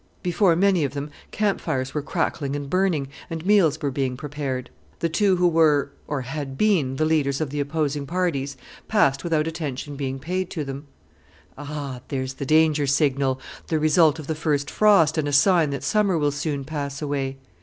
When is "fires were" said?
1.61-2.01